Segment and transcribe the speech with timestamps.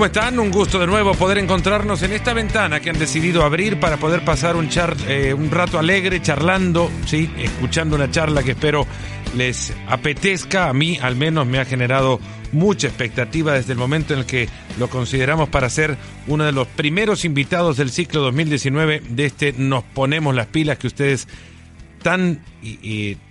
[0.00, 0.38] ¿Cómo están?
[0.38, 4.24] Un gusto de nuevo poder encontrarnos en esta ventana que han decidido abrir para poder
[4.24, 7.30] pasar un, char, eh, un rato alegre charlando, ¿sí?
[7.36, 8.86] escuchando una charla que espero
[9.36, 10.70] les apetezca.
[10.70, 12.18] A mí al menos me ha generado
[12.50, 14.48] mucha expectativa desde el momento en el que
[14.78, 15.98] lo consideramos para ser
[16.28, 20.86] uno de los primeros invitados del ciclo 2019 de este Nos Ponemos las Pilas que
[20.86, 21.28] ustedes
[22.00, 22.42] tan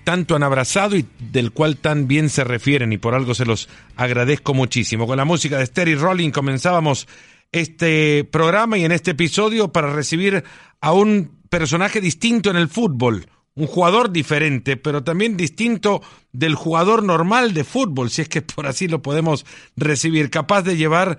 [0.04, 3.70] tanto han abrazado y del cual tan bien se refieren y por algo se los
[3.96, 5.06] agradezco muchísimo.
[5.06, 7.08] Con la música de Sterry Rolling comenzábamos
[7.52, 10.44] este programa y en este episodio para recibir
[10.82, 16.02] a un personaje distinto en el fútbol, un jugador diferente, pero también distinto
[16.32, 19.46] del jugador normal de fútbol, si es que por así lo podemos
[19.76, 21.18] recibir, capaz de llevar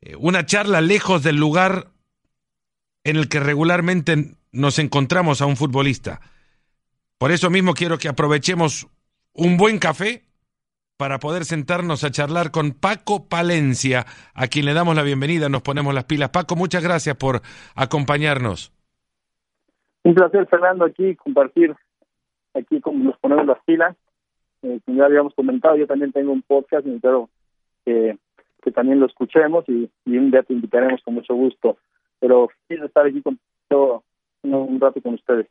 [0.00, 1.90] eh, una charla lejos del lugar
[3.04, 6.20] en el que regularmente nos encontramos a un futbolista.
[7.18, 8.86] Por eso mismo quiero que aprovechemos
[9.34, 10.22] un buen café
[10.96, 15.62] para poder sentarnos a charlar con Paco Palencia, a quien le damos la bienvenida, nos
[15.62, 16.30] ponemos las pilas.
[16.30, 17.40] Paco, muchas gracias por
[17.74, 18.72] acompañarnos.
[20.04, 21.74] Un placer, Fernando, aquí compartir,
[22.54, 23.96] aquí como nos ponemos las pilas.
[24.62, 27.28] Eh, como ya habíamos comentado, yo también tengo un podcast y espero
[27.84, 28.16] que,
[28.74, 31.78] también lo escuchemos y, un día te invitaremos con mucho gusto.
[32.20, 34.04] Pero quiero estar aquí con todo,
[34.42, 35.46] un rato con ustedes.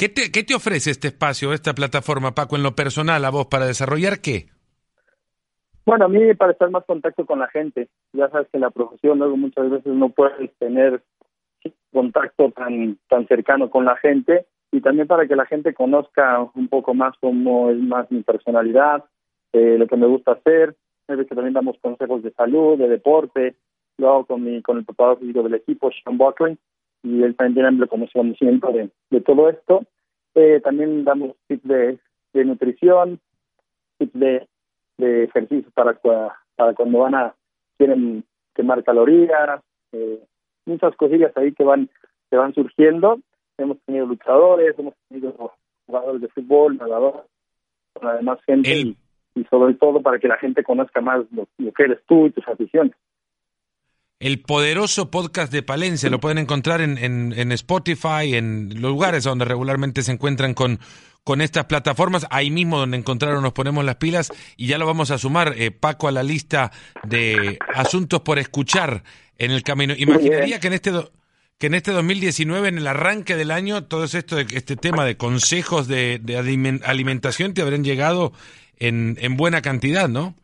[0.00, 3.48] ¿Qué te, ¿Qué te ofrece este espacio, esta plataforma, Paco, en lo personal a vos
[3.50, 4.46] para desarrollar qué?
[5.84, 7.90] Bueno, a mí para estar más contacto con la gente.
[8.14, 11.02] Ya sabes que en la profesión luego muchas veces no puedes tener
[11.92, 16.68] contacto tan tan cercano con la gente y también para que la gente conozca un
[16.68, 19.04] poco más cómo es más mi personalidad,
[19.52, 20.76] eh, lo que me gusta hacer.
[21.08, 23.56] A veces también damos consejos de salud, de deporte.
[23.98, 26.56] Lo hago con mi con el preparador físico del equipo, Sean Buckley
[27.02, 29.84] y él también tiene como conocimiento de, de todo esto.
[30.34, 31.98] Eh, también damos tips de,
[32.32, 33.20] de nutrición,
[33.98, 34.48] tips de,
[34.98, 35.94] de ejercicios para,
[36.56, 37.34] para cuando van a,
[37.78, 38.24] quieren
[38.54, 39.60] quemar calorías,
[39.92, 40.20] eh,
[40.66, 41.88] muchas cosillas ahí que van,
[42.30, 43.18] que van surgiendo.
[43.58, 45.52] Hemos tenido luchadores, hemos tenido
[45.86, 47.22] jugadores de fútbol, nadadores,
[47.92, 48.70] con la demás gente
[49.34, 52.46] y, sobre todo para que la gente conozca más lo que eres tú y tus
[52.46, 52.94] aficiones
[54.20, 56.10] el poderoso podcast de Palencia.
[56.10, 60.78] Lo pueden encontrar en, en, Spotify, en los lugares donde regularmente se encuentran con,
[61.24, 62.26] con estas plataformas.
[62.30, 65.70] Ahí mismo donde encontraron nos ponemos las pilas y ya lo vamos a sumar, eh,
[65.70, 66.70] Paco, a la lista
[67.02, 69.02] de asuntos por escuchar
[69.38, 69.94] en el camino.
[69.96, 70.92] Imaginaría que en este...
[71.56, 75.88] que en este 2019, en el arranque del año, todo esto, este tema de consejos
[75.88, 76.36] de, de
[76.84, 78.34] alimentación te habrán llegado
[78.76, 80.34] en, en buena cantidad, ¿no?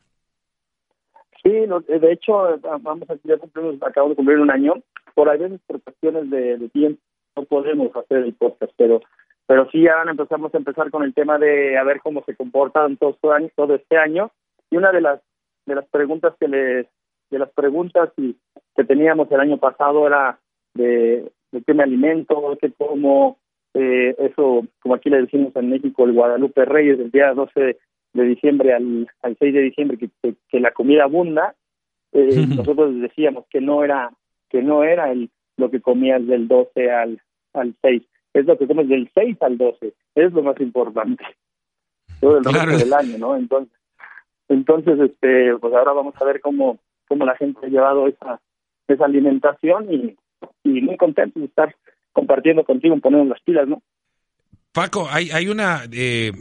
[1.47, 4.75] Sí, de hecho, eh, vamos a ya acabamos de cumplir un año.
[5.15, 7.01] Por ahí veces por cuestiones de, tiempo
[7.37, 9.01] no podemos hacer el podcast, pero
[9.47, 12.97] pero sí ya empezamos a empezar con el tema de a ver cómo se comportan
[12.97, 14.33] todos todo, todo este año.
[14.73, 15.21] Y una de las
[15.67, 16.87] de las preguntas que les
[17.31, 18.35] de las preguntas y,
[18.75, 20.41] que teníamos el año pasado era
[20.75, 23.39] de, de qué me alimento, qué como,
[23.75, 27.79] eh, eso, como aquí le decimos en México, el Guadalupe Reyes, el día 12
[28.16, 31.54] de diciembre al, al 6 de diciembre que, que, la comida abunda,
[32.12, 34.10] eh, nosotros decíamos que no era
[34.49, 37.21] que no era el lo que comías del 12 al,
[37.55, 38.03] al 6,
[38.34, 41.25] es lo que comes del 6 al 12, es lo más importante,
[42.21, 43.37] todo el resto del año, ¿no?
[43.37, 43.78] Entonces,
[44.49, 46.78] entonces este pues ahora vamos a ver cómo,
[47.09, 48.41] cómo la gente ha llevado esa,
[48.87, 50.16] esa alimentación y,
[50.62, 51.75] y muy contento de estar
[52.12, 53.82] compartiendo contigo, poniendo las pilas, ¿no?
[54.72, 55.84] Paco, hay, hay una...
[55.91, 56.32] Eh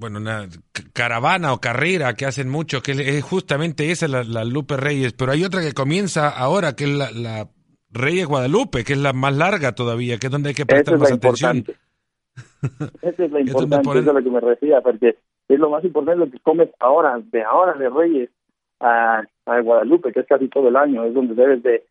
[0.00, 0.48] bueno, una
[0.94, 5.44] caravana o carrera que hacen muchos, que es justamente esa, la, Lupe Reyes, pero hay
[5.44, 7.48] otra que comienza ahora, que es la,
[7.92, 11.12] Reyes Guadalupe, que es la más larga todavía, que es donde hay que prestar más
[11.12, 11.64] atención.
[13.02, 15.16] Esa es la importante, es, a lo que me refería, porque
[15.48, 18.30] es lo más importante lo que comes ahora, de ahora de Reyes
[18.78, 21.84] a, a Guadalupe, que es casi todo el año, es donde debes de,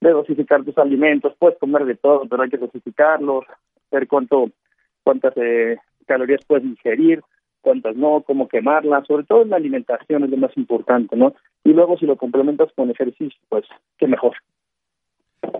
[0.00, 3.44] de dosificar tus alimentos, puedes comer de todo, pero hay que dosificarlos,
[3.90, 4.50] ver cuánto
[5.02, 7.22] cuántas eh, calorías puedes ingerir,
[7.66, 11.34] cuántas no, cómo quemarlas, sobre todo en la alimentación es lo más importante, ¿no?
[11.64, 13.64] Y luego si lo complementas con ejercicio, pues
[13.98, 14.36] qué mejor.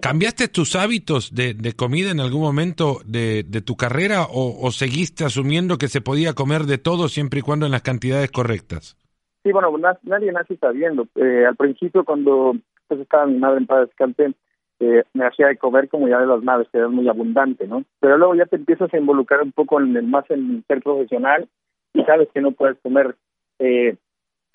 [0.01, 5.25] ¿Cambiaste tus hábitos de, de comida en algún momento de, de tu carrera o, seguiste
[5.25, 8.97] asumiendo que se podía comer de todo siempre y cuando en las cantidades correctas?
[9.43, 11.09] Sí, bueno, nadie nace sabiendo.
[11.17, 12.55] Eh, al principio, cuando
[12.87, 14.33] pues, estaba mi madre en paz descanse,
[14.79, 17.83] eh, me hacía de comer como ya de las madres, que era muy abundante, ¿no?
[17.99, 21.49] Pero luego ya te empiezas a involucrar un poco en el, más en ser profesional
[21.97, 23.17] y sabes que no puedes comer
[23.59, 23.97] eh,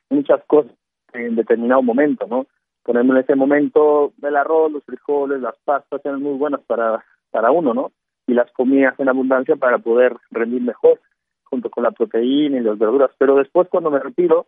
[0.10, 0.72] muchas cosas
[1.14, 2.46] en determinado momento, ¿no?
[2.84, 7.04] Por ejemplo, en ese momento el arroz, los frijoles, las pastas eran muy buenas para,
[7.32, 7.92] para uno, ¿no?
[8.28, 11.00] Y las comías en abundancia para poder rendir mejor,
[11.44, 13.12] junto con la proteína y las verduras.
[13.18, 14.48] Pero después, cuando me retiro,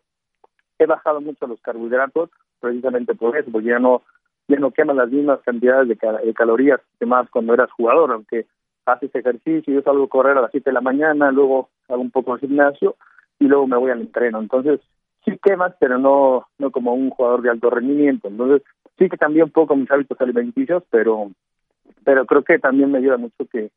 [0.80, 2.30] he bajado mucho los carbohidratos
[2.60, 4.04] precisamente por eso, porque ya no
[4.48, 8.46] ya no quemas las mismas cantidades de, calorías que más cuando eras jugador, aunque
[8.86, 12.12] haces ejercicio, yo salgo a correr a las 7 de la mañana, luego hago un
[12.12, 12.96] poco de gimnasio
[13.40, 14.40] y luego me voy al entreno.
[14.40, 14.80] Entonces,
[15.26, 18.28] sí quemas, pero no no como un jugador de alto rendimiento.
[18.28, 18.62] Entonces,
[18.98, 21.32] sí que cambié un poco mis hábitos alimenticios, pero
[22.04, 23.72] pero creo que también me ayuda mucho que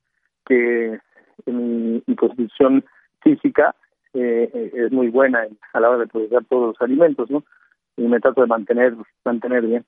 [0.46, 0.98] que
[1.46, 2.84] mi, constitución
[3.20, 3.74] física
[4.14, 7.44] eh, es muy buena a la hora de procesar todos los alimentos, ¿no?
[7.96, 8.94] Y me trato de mantener
[9.24, 9.84] mantener bien.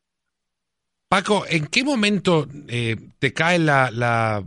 [1.09, 4.43] Paco, ¿en qué momento eh, te cae la, la,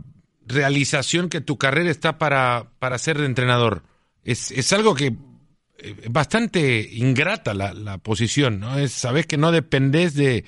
[0.46, 3.82] realización que tu carrera está para, para ser de entrenador?
[4.24, 5.16] Es, es algo que
[5.78, 8.78] es bastante ingrata la, la posición, ¿no?
[8.78, 10.44] Es, sabes que no dependés de,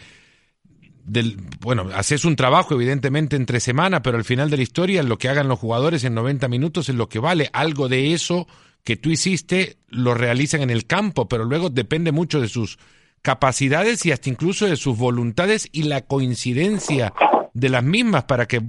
[1.04, 5.18] del, bueno, haces un trabajo evidentemente entre semana, pero al final de la historia lo
[5.18, 7.50] que hagan los jugadores en 90 minutos es lo que vale.
[7.52, 8.46] Algo de eso
[8.84, 12.78] que tú hiciste lo realizan en el campo, pero luego depende mucho de sus
[13.22, 17.14] capacidades y hasta incluso de sus voluntades y la coincidencia
[17.54, 18.62] de las mismas para que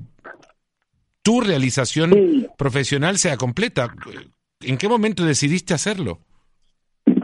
[1.25, 2.11] tu realización
[2.55, 3.87] profesional sea completa.
[4.61, 6.19] ¿En qué momento decidiste hacerlo?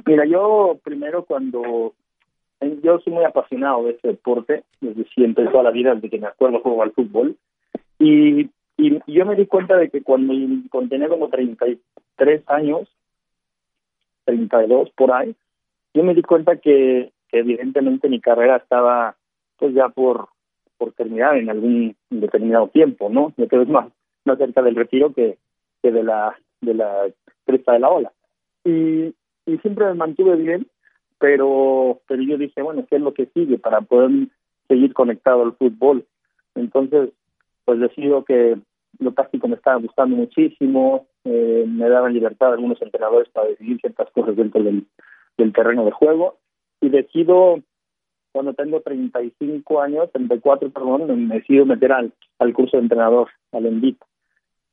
[0.08, 1.94] Mira, yo primero cuando
[2.84, 6.28] yo soy muy apasionado de este deporte, desde siempre, toda la vida, desde que me
[6.28, 7.38] acuerdo juego al fútbol.
[8.00, 10.34] Y, y yo me di cuenta de que cuando,
[10.72, 12.90] cuando tenía como 33 años,
[14.26, 15.36] 32 por ahí,
[15.94, 19.16] yo me di cuenta que, evidentemente mi carrera estaba
[19.58, 20.28] pues ya por
[20.82, 23.34] por terminar en algún determinado tiempo, ¿no?
[23.38, 23.88] Me quedo más,
[24.26, 25.38] más cerca del retiro que,
[25.84, 27.06] que de la de la
[27.46, 28.12] cresta de la ola.
[28.66, 29.14] Y,
[29.46, 30.66] y siempre me mantuve bien
[31.20, 34.10] pero pero yo dije bueno qué es lo que sigue para poder
[34.68, 36.04] seguir conectado al fútbol
[36.56, 37.12] entonces
[37.64, 38.58] pues decido que
[38.98, 44.10] lo táctico me estaba gustando muchísimo eh, me daban libertad algunos entrenadores para decidir ciertas
[44.12, 44.88] cosas dentro del,
[45.38, 46.38] del terreno de juego
[46.82, 47.60] y decido
[48.32, 53.66] cuando tengo 35 años 34 perdón me decido meter al, al curso de entrenador al
[53.66, 53.98] ENVIT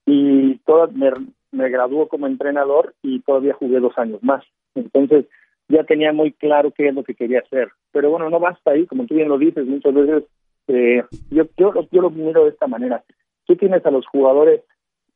[0.07, 1.11] y toda, me,
[1.53, 4.45] me graduó como entrenador y todavía jugué dos años más
[4.75, 5.27] entonces
[5.69, 7.69] ya tenía muy claro qué es lo que quería hacer.
[7.93, 10.25] Pero bueno, no basta ahí, como tú bien lo dices, muchas veces
[10.69, 13.05] eh, yo, yo, yo lo miro de esta manera.
[13.47, 14.63] Tú tienes a los jugadores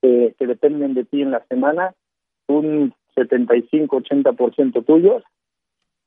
[0.03, 1.95] eh, que dependen de ti en la semana,
[2.49, 5.23] un 75-80% tuyos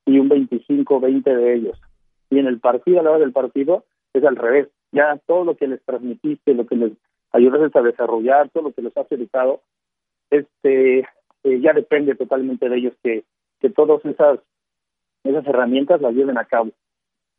[0.05, 1.81] y un 25-20% de ellos.
[2.35, 4.67] Y en el partido, a la hora del partido, es al revés.
[4.91, 6.91] Ya todo lo que les transmitiste, lo que les
[7.31, 9.61] ayudas a desarrollar, todo lo que les has educado,
[10.29, 13.23] este, eh, ya depende totalmente de ellos que
[13.59, 14.39] que todas esas
[15.23, 16.71] esas herramientas las lleven a cabo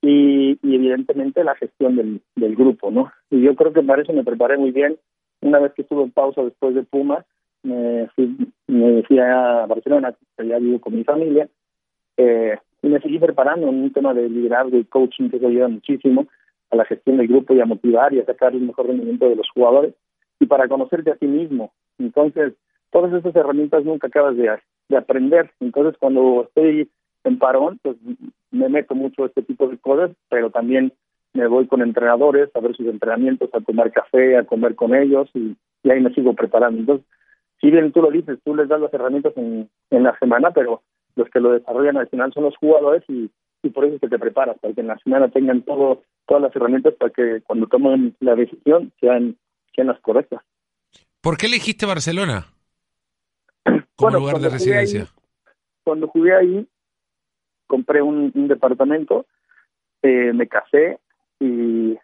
[0.00, 3.12] y, y evidentemente la gestión del, del grupo, ¿no?
[3.30, 4.98] Y yo creo que para eso me preparé muy bien.
[5.40, 7.24] Una vez que estuve en pausa después de Pumas,
[7.62, 11.48] me fui, me fui a Barcelona, ya vivo con mi familia,
[12.16, 15.66] eh, y me seguí preparando en un tema de liderazgo y coaching que se ayuda
[15.66, 16.28] muchísimo
[16.70, 19.34] a la gestión del grupo y a motivar y a sacar el mejor rendimiento de
[19.34, 19.92] los jugadores
[20.38, 21.72] y para conocerte a ti mismo.
[21.98, 22.52] Entonces,
[22.92, 24.56] todas esas herramientas nunca acabas de,
[24.88, 25.50] de aprender.
[25.58, 26.88] Entonces, cuando estoy
[27.24, 27.96] en parón, pues
[28.52, 30.92] me meto mucho a este tipo de cosas, pero también
[31.32, 35.28] me voy con entrenadores a ver sus entrenamientos, a tomar café, a comer con ellos
[35.34, 35.56] y,
[35.90, 36.78] ahí me sigo preparando.
[36.78, 37.06] Entonces,
[37.60, 40.82] si bien tú lo dices, tú les das las herramientas en, en la semana, pero
[41.16, 43.30] los que lo desarrollan al final son los jugadores y,
[43.62, 46.42] y por eso es que te preparas, para que en la semana tengan todo, todas
[46.42, 49.36] las herramientas para que cuando tomen la decisión sean,
[49.74, 50.42] sean las correctas.
[51.20, 52.46] ¿Por qué elegiste Barcelona?
[53.96, 55.06] como lugar de residencia.
[55.82, 56.68] cuando jugué ahí,
[57.66, 59.26] compré un, departamento,
[60.02, 61.00] eh, me casé
[61.40, 61.98] y,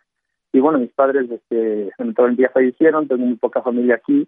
[0.52, 4.26] y bueno, mis padres este, en todo el día fallecieron, tengo muy poca familia aquí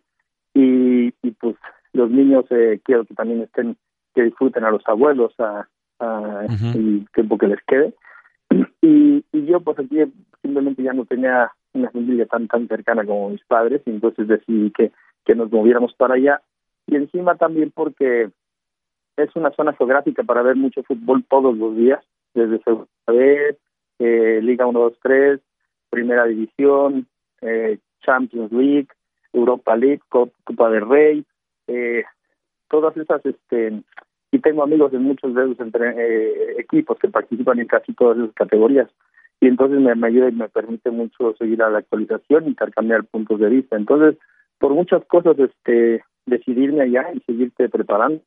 [0.54, 1.56] y, y pues
[1.92, 3.76] los niños eh, quiero que también estén,
[4.14, 5.66] que disfruten a los abuelos, a,
[6.00, 7.94] a el tiempo que les quede.
[8.80, 9.98] Y, y yo pues aquí
[10.42, 14.70] simplemente ya no tenía una familia tan tan cercana como mis padres y entonces decidí
[14.70, 14.92] que,
[15.24, 16.40] que nos moviéramos para allá
[16.86, 18.30] y encima también porque
[19.16, 22.04] es una zona geográfica para ver mucho fútbol todos los días,
[22.34, 23.56] desde Segunda B,
[24.00, 25.40] eh, Liga 1, 2, 3,
[25.90, 27.06] Primera División,
[27.40, 28.88] eh, Champions League,
[29.32, 31.24] Europa League, Copa del Rey,
[31.68, 32.04] eh,
[32.68, 33.82] todas esas, este,
[34.34, 38.34] y tengo amigos de muchos de esos eh, equipos que participan en casi todas esas
[38.34, 38.90] categorías
[39.40, 43.48] y entonces me, ayuda y me permite mucho seguir a la actualización intercambiar puntos de
[43.48, 43.76] vista.
[43.76, 44.18] Entonces,
[44.58, 48.22] por muchas cosas, este, decidirme allá y seguirte preparando,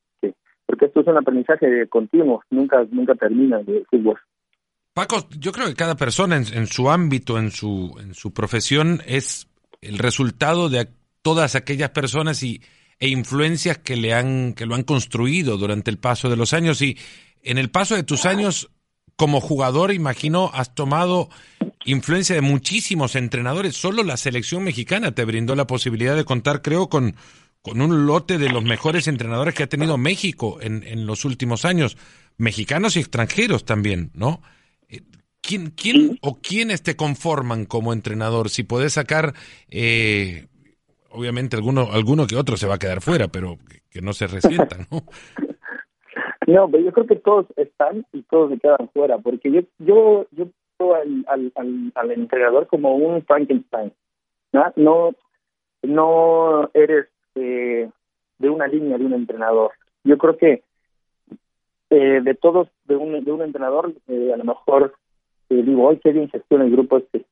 [0.65, 4.17] porque esto es un aprendizaje continuo, nunca nunca termina de fútbol.
[4.93, 9.49] Paco, yo creo que cada persona en, su ámbito, en su, en su profesión, es
[9.81, 10.87] el resultado de
[11.21, 12.61] todas aquellas personas y,
[12.99, 16.81] e influencias que, le han, que lo han construido durante el paso de los años.
[16.81, 16.97] Y
[17.43, 18.69] en el paso de tus años,
[19.15, 21.29] como jugador, imagino, has tomado
[21.85, 23.75] influencia de muchísimos entrenadores.
[23.75, 27.15] Solo la selección mexicana te brindó la posibilidad de contar, creo, con,
[27.61, 31.65] con un lote de los mejores entrenadores que ha tenido México en, en los últimos
[31.65, 31.97] años,
[32.37, 34.41] mexicanos y extranjeros también, ¿no?
[34.89, 35.01] Eh,
[35.41, 38.49] ¿Quién, quién o quiénes te conforman como entrenador?
[38.49, 39.33] Si podés sacar,
[39.69, 40.47] eh,
[41.11, 43.57] obviamente alguno, alguno que otro se va a quedar fuera, pero
[43.91, 45.01] que, no se resientan, ¿no?
[46.47, 50.27] No, pero yo creo que todos están y todos se quedan fuera, porque yo yo
[50.31, 50.47] yo
[50.79, 53.91] veo al, al, al, entrenador como un Frankenstein,
[54.53, 54.71] ¿no?
[54.77, 55.11] No,
[55.83, 57.89] no eres eh,
[58.39, 59.71] de una línea de un entrenador.
[60.05, 60.63] Yo creo que
[61.89, 64.93] eh, de todos, de un, de un entrenador, eh, a lo mejor
[65.49, 67.25] eh, digo, hoy qué bien gestiona el grupo este,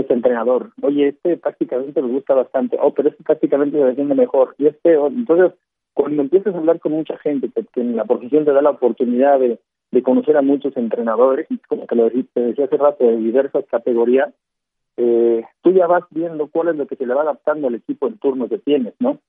[0.00, 0.72] este entrenador.
[0.82, 2.78] Oye, este prácticamente me gusta bastante.
[2.80, 4.54] Oh, pero este prácticamente se defiende mejor.
[4.58, 5.52] Y este, entonces
[5.96, 9.40] cuando empiezas a hablar con mucha gente que, en la profesión te da la oportunidad
[9.40, 9.58] de,
[10.02, 14.28] conocer a muchos entrenadores, como te lo decía hace rato, de diversas categorías,
[14.98, 18.06] eh, tú ya vas viendo cuál es lo que se le va adaptando al equipo
[18.06, 19.20] en turno que tienes, ¿no?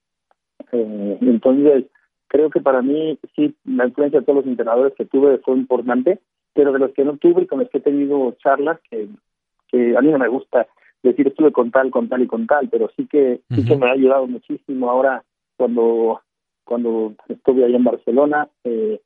[0.73, 1.85] Eh, entonces,
[2.27, 6.19] creo que para mí sí, la influencia de todos los entrenadores que tuve fue importante,
[6.53, 9.07] pero de los que no tuve y con los que he tenido charlas, que,
[9.67, 10.67] que a mí no me gusta
[11.03, 13.87] decir estuve con tal, con tal y con tal, pero sí que, sí que me
[13.87, 15.23] ha ayudado muchísimo ahora
[15.55, 16.21] cuando
[16.67, 18.99] cuando estuve ahí en Barcelona, eh,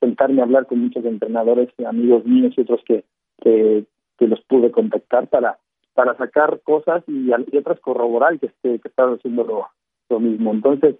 [0.00, 3.04] sentarme a hablar con muchos entrenadores, amigos míos y otros que,
[3.40, 3.86] que,
[4.18, 5.58] los pude contactar para
[5.92, 10.52] para sacar cosas y, otras corroborar que, esté, que estaban haciendo lo, mismo.
[10.52, 10.96] Entonces,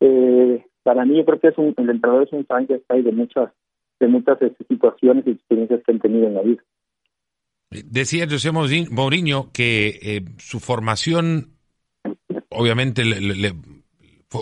[0.00, 2.46] eh, para mí yo creo que es un, el entrenador es un
[2.88, 3.50] ahí de muchas
[4.00, 6.62] de muchas este, situaciones y experiencias que han tenido en la vida.
[7.84, 11.52] Decía José Mourinho que eh, su formación
[12.50, 13.54] obviamente le,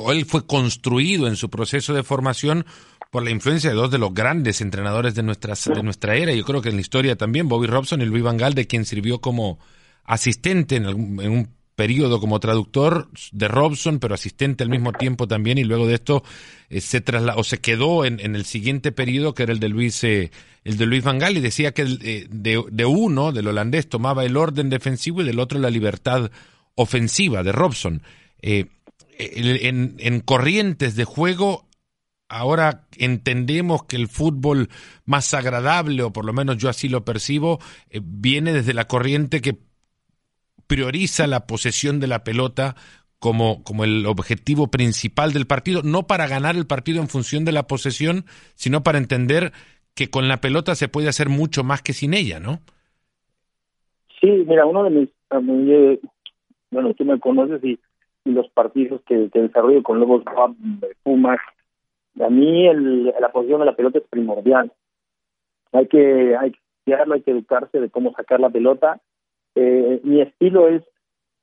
[0.09, 2.67] él fue construido en su proceso de formación
[3.11, 6.33] por la influencia de dos de los grandes entrenadores de, de nuestra era.
[6.33, 8.85] Yo creo que en la historia también, Bobby Robson y Luis Van Gaal, de quien
[8.85, 9.59] sirvió como
[10.05, 15.65] asistente en, un periodo como traductor de Robson, pero asistente al mismo tiempo también, y
[15.65, 16.23] luego de esto
[16.69, 20.05] eh, se trasladó, o se quedó en, el siguiente periodo, que era el de Luis,
[20.05, 20.31] eh,
[20.65, 24.37] el de Luis Van Gaal, y decía que eh, de, uno, del holandés, tomaba el
[24.37, 26.31] orden defensivo y del otro la libertad
[26.75, 28.03] ofensiva de Robson.
[28.43, 31.69] En, en corrientes de juego
[32.31, 34.71] ahora entendemos que el fútbol
[35.05, 37.61] más agradable, o por lo menos yo así lo percibo,
[37.91, 39.59] eh, viene desde la corriente que
[40.71, 42.77] prioriza la posesión de la pelota
[43.19, 47.51] como, como el objetivo principal del partido, no para ganar el partido en función de
[47.51, 48.25] la posesión,
[48.55, 49.51] sino para entender
[49.97, 52.61] que con la pelota se puede hacer mucho más que sin ella, ¿no?
[54.21, 55.09] Sí, mira, uno de mis,
[56.71, 57.81] bueno, tú me conoces y
[58.25, 60.23] y los partidos que, desarrollo con Lobos
[61.03, 61.39] Pumas.
[62.21, 64.73] A mí el, la posición de la pelota es primordial.
[65.73, 66.53] Hay que hay
[66.85, 69.01] que hay que educarse de cómo sacar la pelota.
[69.55, 70.83] Eh, mi estilo es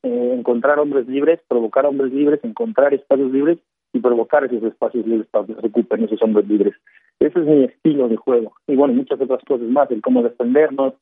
[0.03, 3.59] eh, encontrar hombres libres, provocar hombres libres, encontrar espacios libres
[3.93, 6.73] y provocar esos espacios libres para que se esos hombres libres.
[7.19, 8.53] Ese es mi estilo de juego.
[8.67, 10.93] Y bueno, muchas otras cosas más, el cómo defendernos,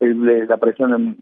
[0.00, 1.16] el, la presión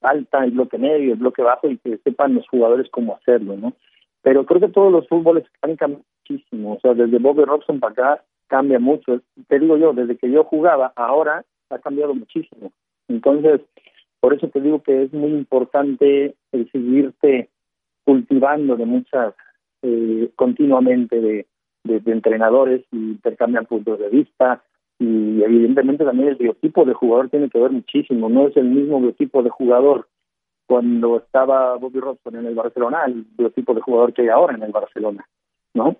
[0.00, 3.74] alta, el bloque medio, el bloque bajo y que sepan los jugadores cómo hacerlo, ¿no?
[4.22, 7.92] Pero creo que todos los fútboles han cambiado muchísimo, o sea, desde Bobby Robson para
[7.92, 9.20] acá cambia mucho.
[9.48, 12.72] Te digo yo, desde que yo jugaba, ahora ha cambiado muchísimo.
[13.08, 13.60] Entonces,
[14.26, 17.48] por eso te digo que es muy importante el seguirte
[18.04, 19.34] cultivando de muchas,
[19.82, 21.46] eh, continuamente de,
[21.84, 24.64] de, de entrenadores y intercambian puntos de vista,
[24.98, 29.00] y evidentemente también el biotipo de jugador tiene que ver muchísimo, no es el mismo
[29.00, 30.08] biotipo de jugador
[30.66, 34.64] cuando estaba Bobby Robson en el Barcelona, el biotipo de jugador que hay ahora en
[34.64, 35.24] el Barcelona,
[35.72, 35.94] ¿no?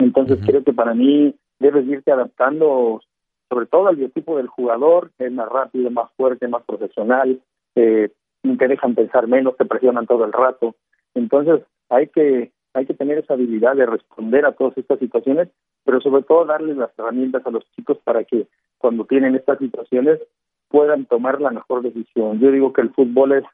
[0.00, 3.00] Entonces creo que para mí debes irte adaptando
[3.48, 7.40] sobre todo al biotipo del jugador, es más rápido, más fuerte, más profesional,
[7.74, 8.10] eh,
[8.42, 10.74] te dejan pensar menos, te presionan todo el rato.
[11.14, 15.48] Entonces hay que hay que tener esa habilidad de responder a todas estas situaciones,
[15.84, 20.20] pero sobre todo darles las herramientas a los chicos para que cuando tienen estas situaciones
[20.68, 22.38] puedan tomar la mejor decisión.
[22.38, 23.44] Yo digo que el fútbol es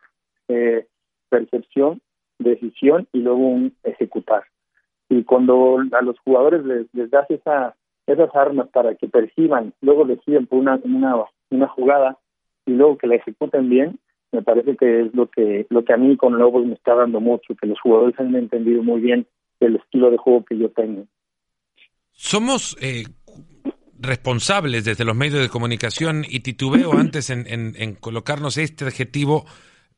[0.49, 0.87] eh,
[1.29, 2.01] percepción,
[2.41, 4.43] decisión y luego un ejecutar.
[5.09, 10.05] Y cuando a los jugadores les, les das esa, esas armas para que perciban, luego
[10.05, 12.19] deciden por una, una, una jugada
[12.67, 13.99] y luego que la ejecuten bien,
[14.33, 17.21] me parece que es lo que lo que a mí con Lobos me está dando
[17.21, 19.27] mucho, que los jugadores han entendido muy bien
[19.61, 21.07] el estilo de juego que yo tengo.
[22.13, 23.05] Somos eh,
[23.99, 29.45] responsables desde los medios de comunicación y titubeo antes en, en, colocarnos este adjetivo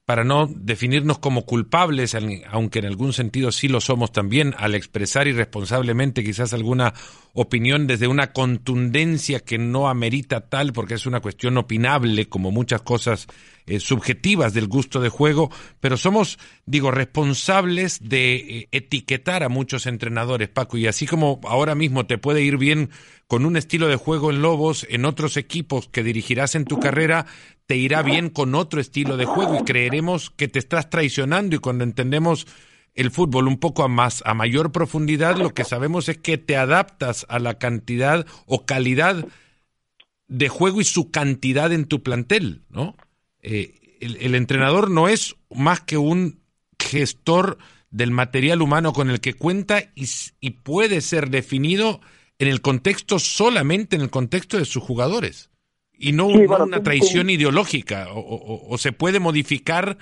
[0.04, 2.14] para no definirnos como culpables,
[2.50, 6.92] aunque en algún sentido sí lo somos también, al expresar irresponsablemente quizás alguna
[7.32, 12.82] opinión desde una contundencia que no amerita tal, porque es una cuestión opinable, como muchas
[12.82, 13.28] cosas
[13.66, 19.87] eh, subjetivas del gusto de juego, pero somos, digo, responsables de eh, etiquetar a muchos
[19.87, 22.90] entrenadores, Paco, y así como ahora mismo te puede ir bien
[23.26, 27.26] con un estilo de juego en Lobos, en otros equipos que dirigirás en tu carrera,
[27.66, 31.59] te irá bien con otro estilo de juego y creeremos que te estás traicionando y
[31.59, 32.47] cuando entendemos
[32.94, 36.56] el fútbol un poco a más a mayor profundidad, lo que sabemos es que te
[36.56, 39.26] adaptas a la cantidad o calidad
[40.28, 42.97] de juego y su cantidad en tu plantel, ¿no?
[43.44, 46.40] Eh, el, entrenador no es más que un
[46.78, 47.58] gestor
[47.90, 52.00] del material humano con el que cuenta y puede ser definido
[52.38, 55.50] en el contexto, solamente en el contexto de sus jugadores.
[55.96, 58.08] Y no, una traición ideológica.
[58.12, 59.96] O, se puede modificar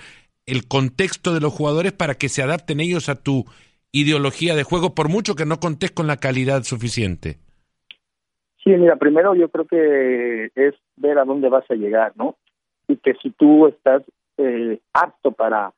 [0.45, 3.45] el contexto de los jugadores para que se adapten ellos a tu
[3.91, 7.37] ideología de juego, por mucho que no contes con la calidad suficiente.
[8.63, 12.37] Sí, mira, primero yo creo que es ver a dónde vas a llegar, ¿no?
[12.87, 14.03] Y que si tú estás
[14.37, 15.73] eh, apto para,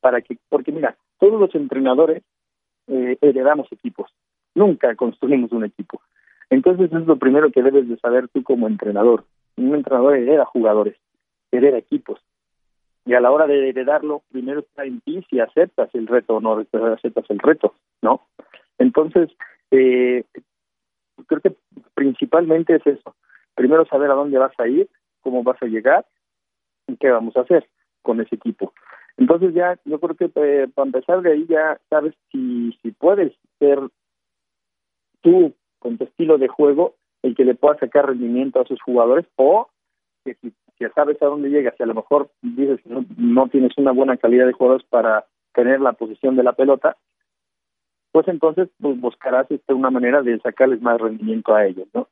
[0.00, 2.22] para que, porque mira, todos los entrenadores
[2.88, 4.10] eh, heredamos equipos
[4.54, 6.00] Nunca construimos un equipo.
[6.50, 9.24] Entonces es lo primero que debes de saber tú como entrenador.
[9.56, 10.96] Un entrenador hereda jugadores,
[11.52, 12.20] hereda equipos.
[13.06, 16.40] Y a la hora de heredarlo, primero está en ti si aceptas el reto o
[16.40, 18.22] no aceptas el reto, ¿no?
[18.78, 19.30] Entonces,
[19.70, 20.24] eh,
[21.26, 21.54] creo que
[21.94, 23.14] principalmente es eso.
[23.54, 24.88] Primero saber a dónde vas a ir,
[25.22, 26.04] cómo vas a llegar
[26.98, 27.68] qué vamos a hacer
[28.02, 28.72] con ese equipo.
[29.16, 33.32] Entonces ya, yo creo que eh, para empezar de ahí ya sabes si, si puedes
[33.58, 33.78] ser
[35.20, 39.26] tú, con tu estilo de juego, el que le pueda sacar rendimiento a sus jugadores,
[39.36, 39.68] o
[40.24, 40.52] que si
[40.94, 44.16] sabes a dónde llegas y a lo mejor dices que no, no tienes una buena
[44.16, 46.96] calidad de jugadores para tener la posición de la pelota,
[48.12, 52.08] pues entonces pues buscarás este, una manera de sacarles más rendimiento a ellos, ¿no?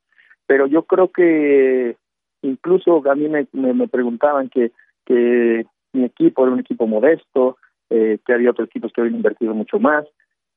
[0.46, 1.96] Pero yo creo que
[2.42, 4.72] incluso a mí me, me, preguntaban que,
[5.04, 7.56] que mi equipo era un equipo modesto,
[7.90, 10.04] eh, que había otros equipos que habían invertido mucho más.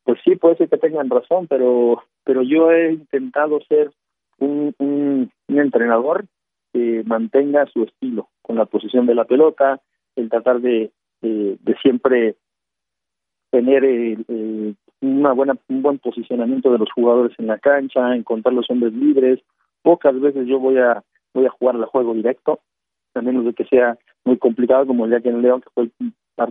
[0.03, 3.91] Pues sí, puede ser que tengan razón, pero pero yo he intentado ser
[4.39, 6.25] un, un, entrenador
[6.73, 9.81] que mantenga su estilo con la posición de la pelota,
[10.15, 10.91] el tratar de,
[11.21, 12.35] de, siempre
[13.49, 18.53] tener eh, eh, una buena un buen posicionamiento de los jugadores en la cancha, encontrar
[18.53, 19.39] los hombres libres.
[19.81, 22.59] Pocas veces yo voy a voy a jugar al juego directo,
[23.13, 25.89] a menos de que sea muy complicado como el día que en León, que fue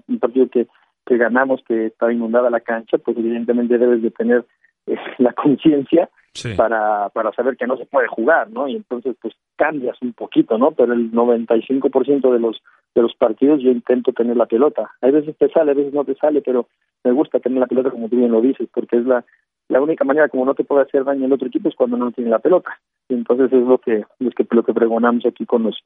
[0.09, 0.67] el partido que,
[1.07, 4.45] que ganamos, que estaba inundada la cancha, pues evidentemente debes de tener
[5.19, 6.11] la conciencia
[6.57, 8.69] para, para saber que no se puede jugar, ¿no?
[8.69, 10.71] Y entonces pues cambias un poquito, ¿no?
[10.73, 12.63] Pero el 95% de los
[12.95, 14.91] de los partidos yo intento tener la pelota.
[15.01, 16.67] A veces te sale, a veces no te sale, pero
[17.05, 19.25] me gusta tener la pelota como tú bien lo dices, porque es la
[19.71, 22.11] la única manera como no te puede hacer daño el otro equipo es cuando no
[22.11, 22.79] tiene la pelota.
[23.09, 25.79] Y entonces es lo que lo que lo que pregonamos aquí con los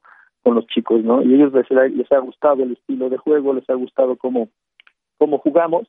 [0.43, 1.21] con los chicos, ¿no?
[1.21, 4.49] Y ellos les, les ha gustado el estilo de juego, les ha gustado cómo
[5.17, 5.87] cómo jugamos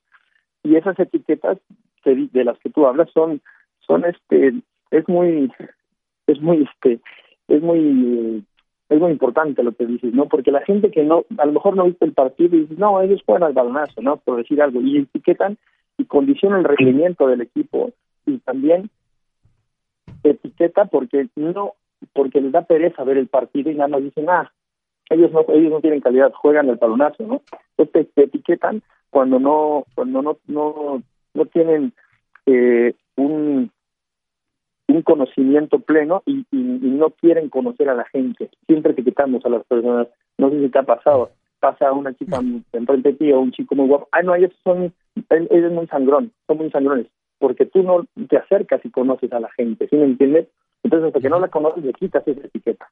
[0.63, 1.59] y esas etiquetas
[2.05, 3.41] de las que tú hablas son
[3.81, 4.55] son este
[4.91, 5.51] es muy
[6.27, 7.01] es muy este
[7.49, 8.45] es muy
[8.89, 11.77] es muy importante lo que dices no porque la gente que no a lo mejor
[11.77, 14.81] no viste el partido y dice no ellos juegan al balonazo no por decir algo
[14.81, 15.57] y etiquetan
[15.99, 17.93] y condicionan el rendimiento del equipo
[18.27, 18.91] y también
[20.23, 21.75] etiqueta porque no
[22.13, 24.53] porque les da pereza ver el partido y nada más dicen ah
[25.09, 27.43] ellos no ellos no tienen calidad juegan el balonazo no
[27.77, 31.03] entonces te etiquetan cuando no cuando no no
[31.35, 31.93] no tienen
[32.47, 33.71] eh, un,
[34.89, 38.49] un conocimiento pleno y, no quieren conocer a la gente.
[38.67, 40.09] Siempre etiquetamos a las personas.
[40.39, 41.31] No sé si te ha pasado.
[41.61, 42.41] Pasa una chica
[42.73, 44.09] enfrente de ti o un chico muy guapo.
[44.13, 47.07] Ah, no, ellos son, ellos es muy sangrón, son muy sangrones.
[47.39, 50.49] Porque tú no te acercas y conoces a la gente, ¿sí me entiendes?
[50.83, 52.89] Entonces, hasta que no la conoces, le quitas esa etiqueta.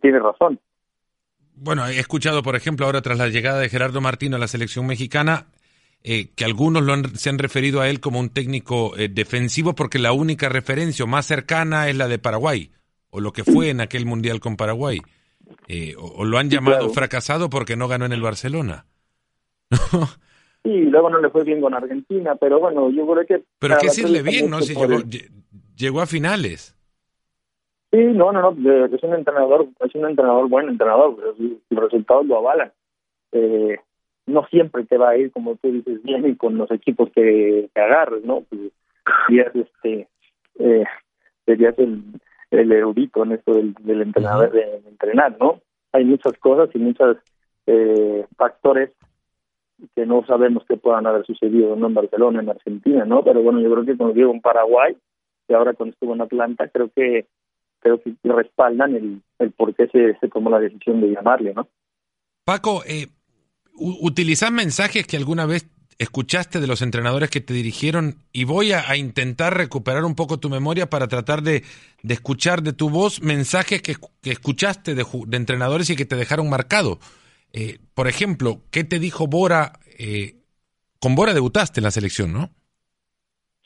[0.00, 0.58] Tienes razón.
[1.54, 4.86] Bueno, he escuchado, por ejemplo, ahora tras la llegada de Gerardo Martino a la selección
[4.86, 5.46] mexicana,
[6.02, 9.98] eh, que algunos lo se han referido a él como un técnico eh, defensivo porque
[9.98, 12.72] la única referencia más cercana es la de Paraguay,
[13.10, 15.00] o lo que fue en aquel Mundial con Paraguay.
[15.68, 18.86] Eh, o, lo han llamado fracasado porque no ganó en el Barcelona.
[20.62, 23.44] sí, luego no le fue bien con Argentina, pero bueno, yo creo que...
[23.58, 24.60] Pero qué decirle bien, ¿no?
[24.60, 25.00] Si llegó,
[25.76, 26.76] llegó, a finales.
[27.90, 31.16] Sí, no, no, no, es un entrenador, es un entrenador buen entrenador,
[31.70, 32.72] los resultados lo avalan.
[33.32, 33.78] Eh,
[34.26, 38.24] no siempre te va a ir, como tú dices, bien con los equipos que, agarres,
[38.24, 38.42] ¿no?
[38.48, 38.72] Pues,
[39.26, 40.08] serías, este,
[40.58, 40.84] eh,
[41.46, 42.02] serías el,
[42.50, 45.60] el erudito en esto del, entrenador, de entrenar, ¿no?
[45.92, 47.16] Hay muchas cosas y muchos
[47.66, 48.90] eh, factores
[49.94, 53.22] que no sabemos qué puedan haber sucedido no en Barcelona, en Argentina, ¿no?
[53.22, 54.96] Pero bueno, yo creo que cuando vivo en Paraguay
[55.48, 57.26] y ahora cuando estuvo en Atlanta, creo que
[57.80, 61.66] creo que respaldan el, el por qué se, se tomó la decisión de llamarle, ¿no?
[62.44, 63.06] Paco, eh,
[63.74, 65.68] ¿utilizás mensajes que alguna vez
[66.00, 70.48] escuchaste de los entrenadores que te dirigieron y voy a, intentar recuperar un poco tu
[70.48, 71.62] memoria para tratar de,
[72.02, 76.16] de escuchar de tu voz mensajes que, que escuchaste de, de, entrenadores y que te
[76.16, 76.98] dejaron marcado.
[77.52, 79.72] Eh, por ejemplo, ¿qué te dijo Bora?
[79.98, 80.36] Eh,
[81.00, 82.50] con Bora debutaste en la selección, ¿no?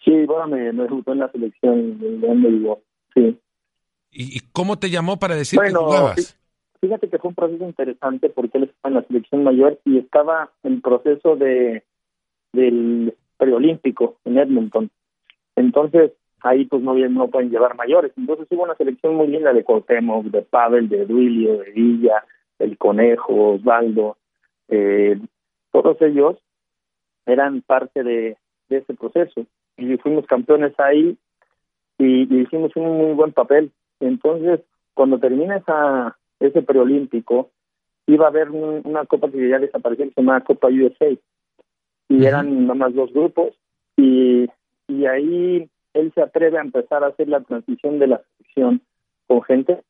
[0.05, 2.83] Sí, Bora me, me debutó en la selección, me digo,
[3.15, 3.39] sí.
[4.11, 6.39] ¿Y, cómo te llamó para decir que jugabas?
[6.81, 10.51] Fíjate que fue un proceso interesante porque él estaba en la selección mayor y estaba
[10.63, 11.83] en proceso de
[12.53, 14.91] del preolímpico en Edmonton.
[15.57, 18.13] Entonces, ahí pues no, no pueden llevar mayores.
[18.17, 22.25] Entonces hubo una selección muy linda de Cortemo, de Pavel, de Duilio, de Villa,
[22.59, 24.17] el Conejo, Osvaldo,
[24.69, 25.19] eh,
[25.73, 26.37] todos ellos
[27.27, 28.37] eran parte de,
[28.69, 29.47] de ese proceso.
[29.77, 31.17] Y fuimos campeones ahí
[31.99, 33.73] y, y, hicimos un muy buen papel.
[34.01, 34.61] Entonces,
[34.95, 37.51] cuando termina esa ese preolímpico,
[38.07, 41.17] iba a haber una copa que ya desapareció, que se llama Copa USA,
[42.09, 43.55] y eran nada más dos grupos,
[43.97, 44.47] y,
[44.89, 48.83] y ahí él se atreve a empezar a hacer la transición de la selección
[49.27, 49.81] con gente,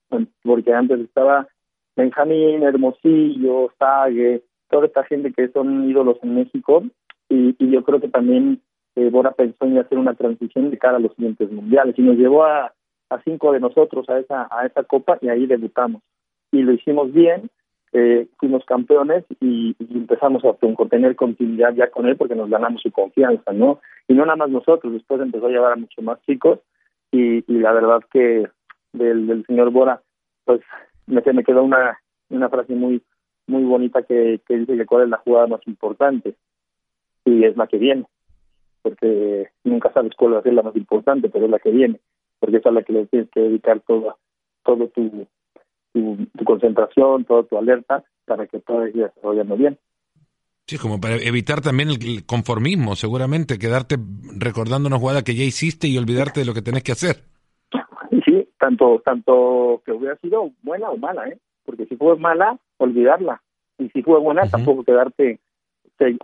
[0.42, 1.48] porque antes estaba
[1.96, 6.82] Benjamín, Hermosillo, Sague, toda esta gente que son ídolos en México,
[7.28, 8.60] y, y yo creo que también
[8.96, 12.16] eh, Bora pensó en hacer una transición de cara a los siguientes mundiales, y nos
[12.16, 12.72] llevó a,
[13.24, 16.02] cinco de nosotros a esa, a esa copa, y ahí debutamos.
[16.50, 17.48] Y lo hicimos bien,
[17.92, 20.54] eh, fuimos campeones y, empezamos a
[20.88, 23.80] tener continuidad ya con él porque nos ganamos su confianza, ¿no?
[24.08, 26.58] Y no nada más nosotros, después empezó a llevar a muchos más chicos.
[27.12, 28.48] Y, la verdad que
[28.92, 30.02] del, del señor Bora,
[30.44, 30.60] pues
[31.06, 31.98] me, me quedó una,
[32.30, 33.02] una frase muy
[33.46, 36.34] muy bonita que, dice que cuál es la jugada más importante
[37.24, 38.06] y es la que viene,
[38.82, 42.00] porque nunca sabes cuál va a ser la más importante, pero es la que viene,
[42.38, 44.18] porque es a la que le tienes que dedicar todo,
[44.62, 45.26] todo tu,
[45.92, 49.78] tu, concentración, toda tu alerta para que todo esté desarrollando bien.
[50.66, 53.96] Sí, como para evitar también el conformismo, seguramente, quedarte
[54.38, 57.33] recordando una jugada que ya hiciste y olvidarte de lo que tenés que hacer.
[58.64, 61.36] Tanto tanto que hubiera sido buena o mala, ¿eh?
[61.66, 63.42] Porque si fue mala, olvidarla.
[63.78, 65.38] Y si fue buena, tampoco quedarte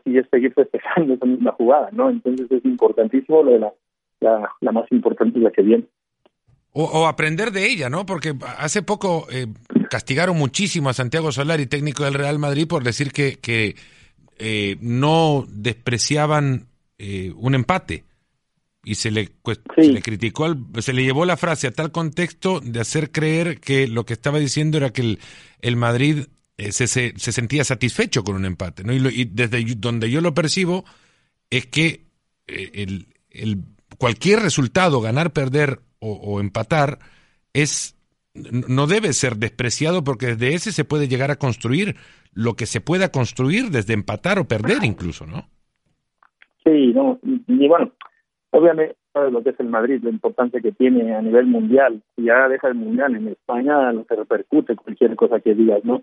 [0.07, 2.09] y seguir festejando esa misma jugada, ¿no?
[2.09, 3.73] Entonces es importantísimo lo de la,
[4.21, 5.85] la, la más importante es la que viene.
[6.73, 8.07] O, aprender de ella, ¿no?
[8.07, 9.49] Porque hace poco eh,
[9.91, 13.75] castigaron muchísimo a Santiago Solari, técnico del Real Madrid, por decir que, que
[14.39, 18.05] eh, no despreciaban eh, un empate.
[18.91, 19.29] Y se le,
[19.77, 23.87] se le criticó, se le llevó la frase a tal contexto de hacer creer que
[23.87, 25.19] lo que estaba diciendo era que el,
[25.61, 26.25] el Madrid
[26.59, 28.83] se, se, sentía satisfecho con un empate.
[28.83, 28.93] ¿no?
[28.93, 30.85] Y, desde donde yo lo percibo
[31.51, 32.07] es que
[32.49, 33.59] el, el,
[33.97, 36.99] cualquier resultado, ganar, perder o, empatar
[37.53, 37.97] es
[38.35, 41.97] no debe ser despreciado porque desde ese se puede llegar a construir
[42.33, 45.49] lo que se pueda construir desde empatar o perder incluso, ¿no?
[46.65, 47.93] Sí, no, y bueno,
[48.51, 52.49] obviamente lo que es el Madrid, la importancia que tiene a nivel mundial, si ya
[52.49, 56.03] deja el mundial en España, lo que repercute cualquier cosa que digas, ¿no?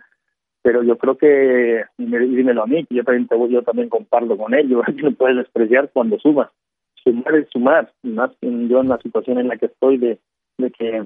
[0.61, 4.53] Pero yo creo que, y dímelo a mí, que yo también, yo también comparto con
[4.53, 6.49] ellos, no puedes despreciar cuando subas
[7.07, 10.19] sumar es sumar, más yo en la situación en la que estoy de,
[10.57, 11.05] de que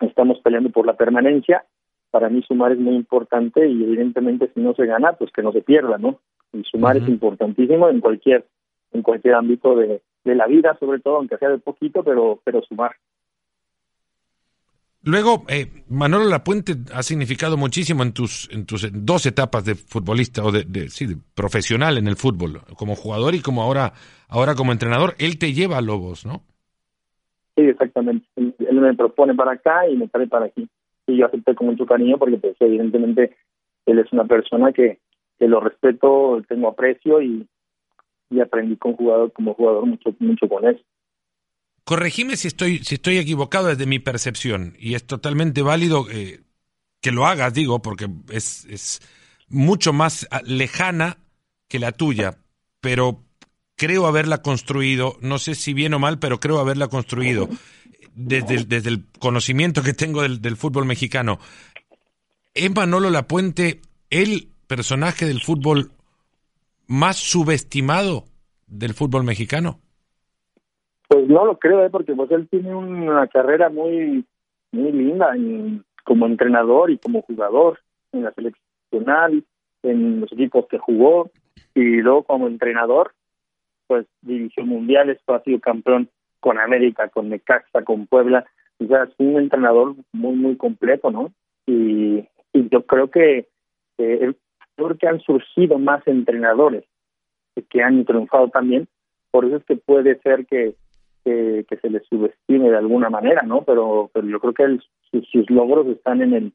[0.00, 1.64] estamos peleando por la permanencia,
[2.10, 5.52] para mí sumar es muy importante y evidentemente si no se gana, pues que no
[5.52, 6.18] se pierda, ¿no?
[6.52, 8.46] Y sumar es importantísimo en cualquier
[8.92, 12.62] en cualquier ámbito de, de la vida, sobre todo, aunque sea de poquito, pero pero
[12.62, 12.92] sumar.
[15.04, 20.44] Luego, eh, Manolo Lapuente ha significado muchísimo en tus, en tus dos etapas de futbolista
[20.44, 23.92] o de, sí, de profesional en el fútbol, como jugador y como ahora,
[24.28, 25.14] ahora como entrenador.
[25.18, 26.42] Él te lleva a Lobos, ¿no?
[27.56, 28.26] Sí, exactamente.
[28.36, 30.68] Él, me propone para acá y me trae para aquí.
[31.06, 33.36] Y yo acepté con mucho cariño porque, pues, evidentemente,
[33.86, 34.98] él es una persona que,
[35.38, 37.46] que lo respeto, tengo aprecio y,
[38.30, 40.84] y aprendí con jugador, como jugador mucho, mucho con él
[41.88, 46.42] corregime si estoy, si estoy equivocado desde mi percepción, y es totalmente válido eh,
[47.00, 49.00] que lo hagas, digo, porque es, es
[49.48, 51.16] mucho más ah, lejana
[51.66, 52.36] que la tuya,
[52.82, 53.22] pero
[53.74, 57.48] creo haberla construido, no sé si bien o mal, pero creo haberla construido
[58.14, 61.38] desde el, desde el conocimiento que tengo del, del fútbol mexicano.
[62.52, 65.92] ¿Es Manolo Lapuente el personaje del fútbol
[66.88, 68.24] más subestimado
[68.66, 69.78] del fútbol mexicano?
[71.06, 71.90] Pues no lo creo, ¿eh?
[71.90, 74.24] porque pues él tiene una carrera muy
[74.72, 75.34] muy linda
[76.04, 77.78] como entrenador y como jugador
[78.12, 79.44] en la seleccional,
[79.82, 81.30] en los equipos que jugó
[81.74, 83.14] y luego como entrenador,
[83.86, 88.44] pues dirigió mundiales, ha sido campeón con América, con Necaxa, con Puebla,
[88.78, 91.32] o sea, es un entrenador muy, muy completo, ¿no?
[91.66, 93.48] Y, y yo creo que
[93.98, 94.34] eh,
[94.86, 96.84] creo que han surgido más entrenadores
[97.70, 98.86] que han triunfado también,
[99.30, 100.74] por eso es que puede ser que,
[101.24, 103.60] se les subestime de alguna manera, ¿no?
[103.62, 104.78] Pero, pero yo creo que
[105.10, 106.52] sus, sus logros están en el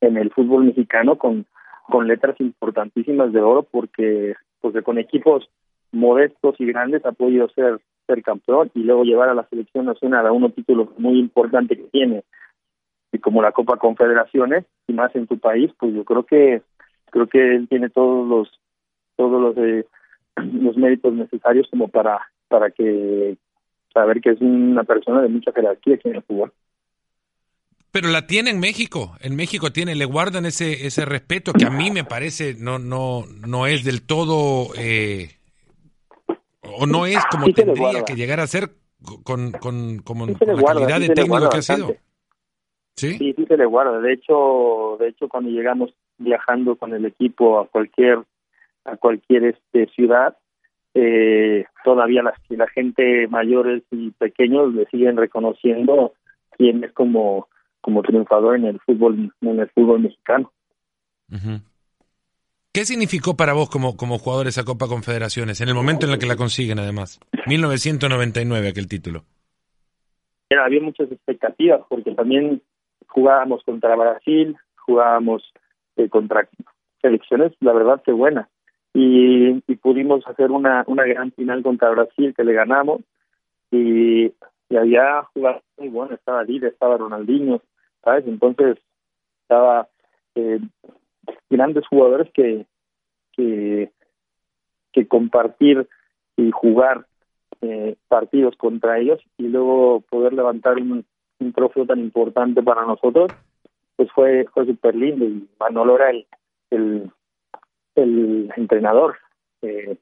[0.00, 1.46] en el fútbol mexicano con
[1.88, 5.48] con letras importantísimas de oro porque porque con equipos
[5.92, 10.26] modestos y grandes ha podido ser ser campeón y luego llevar a la selección nacional
[10.26, 12.24] a unos títulos muy importantes que tiene
[13.12, 16.62] y como la Copa Confederaciones y más en tu país pues yo creo que
[17.10, 18.60] creo que él tiene todos los
[19.16, 19.86] todos los eh,
[20.36, 23.36] los méritos necesarios como para para que
[23.92, 26.52] saber que es una persona de mucha jerarquía aquí en el fútbol
[27.96, 29.16] pero la tiene en México.
[29.22, 33.24] En México tiene, le guardan ese ese respeto que a mí me parece no no
[33.46, 35.30] no es del todo eh,
[36.60, 38.68] o no es como tendría que llegar a ser
[39.24, 41.96] con con, como la calidad de técnico que ha sido.
[42.96, 43.16] ¿Sí?
[43.16, 43.98] sí, sí se le guarda.
[43.98, 45.88] De hecho, de hecho cuando llegamos
[46.18, 48.18] viajando con el equipo a cualquier
[48.84, 50.36] a cualquier este ciudad,
[50.94, 56.14] eh, todavía la, la gente mayores y pequeños le siguen reconociendo
[56.56, 57.48] quién es como
[57.80, 60.52] como triunfador en el fútbol en el fútbol mexicano.
[62.72, 66.18] ¿Qué significó para vos como, como jugador esa Copa Confederaciones en el momento en el
[66.18, 67.18] que la consiguen además?
[67.46, 69.24] 1999 aquel título.
[70.50, 72.62] Era, había muchas expectativas porque también
[73.08, 75.42] jugábamos contra Brasil, jugábamos
[75.96, 76.48] eh, contra
[77.00, 78.48] selecciones, la verdad que buena.
[78.92, 83.02] Y, pudimos hacer una, una gran final contra Brasil que le ganamos
[83.70, 84.32] y,
[84.76, 87.62] había jugado muy bueno, estaba Lille, estaba Ronaldinho,
[88.02, 88.26] ¿sabes?
[88.26, 88.78] Entonces
[89.42, 89.88] estaba
[90.34, 90.58] eh,
[91.48, 92.66] grandes jugadores que,
[93.32, 93.88] que,
[95.08, 95.86] compartir
[96.36, 97.06] y jugar
[97.60, 101.04] eh, partidos contra ellos y luego poder levantar un
[101.54, 103.30] trofeo tan importante para nosotros,
[103.96, 106.26] pues fue fue súper lindo y Manolo era el,
[106.70, 107.10] el,
[107.96, 109.16] el entrenador.
[109.62, 109.96] Eh,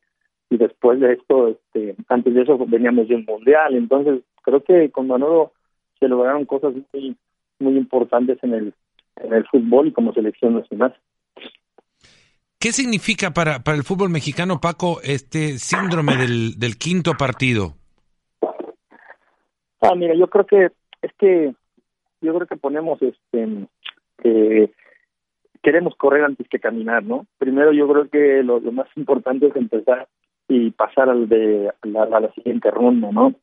[0.51, 4.91] y después de esto, este, antes de eso veníamos de un mundial, entonces creo que
[4.91, 5.53] con Manolo
[5.99, 7.17] se lograron cosas muy
[7.61, 8.75] muy importantes en el,
[9.17, 10.95] en el fútbol y como selección nacional.
[12.59, 17.75] ¿Qué significa para, para el fútbol mexicano, Paco, este síndrome del, del quinto partido?
[19.81, 20.71] Ah, mira, yo creo que
[21.03, 21.55] es que
[22.23, 23.69] yo creo que ponemos este
[25.65, 27.27] queremos correr antes que caminar, ¿no?
[27.39, 30.07] Primero yo creo que lo, más importante es empezar
[30.47, 33.35] y pasar al de a la siguiente ronda, ¿no?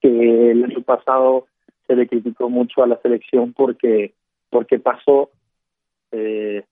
[0.00, 1.46] Que el año pasado
[1.86, 4.12] se le criticó mucho a la selección porque
[4.50, 5.30] porque pasó
[6.10, 6.64] eh,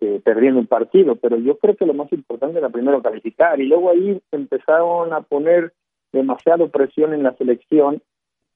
[0.00, 3.66] eh, perdiendo un partido, pero yo creo que lo más importante era primero calificar y
[3.66, 5.72] luego ahí empezaron a poner
[6.12, 8.02] demasiado presión en la selección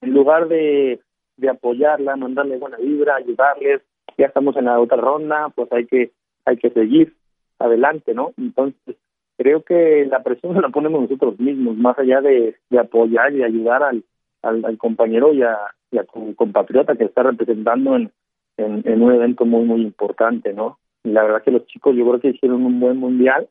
[0.01, 0.99] en lugar de,
[1.37, 3.81] de apoyarla, mandarle buena vibra, ayudarles,
[4.17, 6.11] ya estamos en la otra ronda, pues hay que
[6.45, 7.13] hay que seguir
[7.59, 8.33] adelante, ¿no?
[8.37, 8.95] Entonces
[9.37, 13.83] creo que la presión la ponemos nosotros mismos, más allá de, de apoyar y ayudar
[13.83, 14.03] al,
[14.41, 15.57] al, compañero y a,
[15.91, 18.11] y a tu compatriota que está representando en,
[18.57, 20.77] en, un evento muy, muy importante, ¿no?
[21.03, 23.49] Y la verdad que los chicos yo creo que hicieron un buen mundial,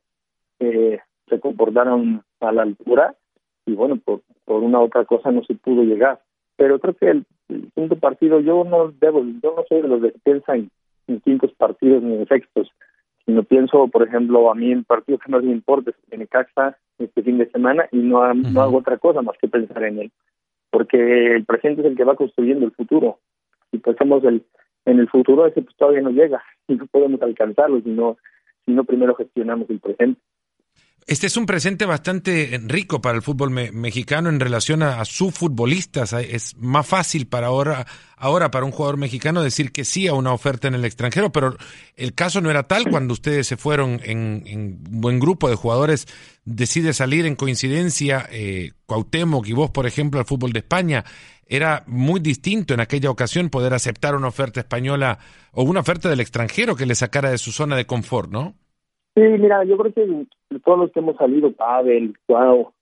[0.60, 3.14] eh, se comportaron a la altura
[3.66, 6.20] y bueno, por, por una otra cosa no se pudo llegar.
[6.56, 7.26] Pero creo que el,
[7.74, 10.70] quinto partido, yo no debo, yo no soy de los que piensan
[11.06, 12.70] en, quintos partidos ni en sextos,
[13.26, 16.76] sino pienso, por ejemplo, a mí el partido que más me importa es en casa
[16.98, 20.12] este fin de semana y no, no hago otra cosa más que pensar en él
[20.72, 23.18] porque el presente es el que va construyendo el futuro.
[23.70, 24.42] Si pensamos el,
[24.86, 28.16] en el futuro, ese pues todavía no llega y no podemos alcanzarlo si no,
[28.64, 30.20] si no primero gestionamos el presente.
[31.06, 36.12] Este es un presente bastante rico para el fútbol mexicano en relación a, sus futbolistas.
[36.12, 37.86] Es más fácil para ahora,
[38.16, 41.56] ahora para un jugador mexicano decir que sí a una oferta en el extranjero, pero
[41.96, 46.06] el caso no era tal cuando ustedes se fueron en, un buen grupo de jugadores.
[46.44, 51.04] Decide salir en coincidencia eh, Cuauhtémoc y vos, por ejemplo, al fútbol de España.
[51.46, 55.18] Era muy distinto en aquella ocasión poder aceptar una oferta española
[55.50, 58.56] o una oferta del extranjero que le sacara de su zona de confort, ¿no?
[59.14, 60.26] Sí, mira, yo creo que
[60.64, 62.72] todos los que hemos salido, Pavel, Cuau,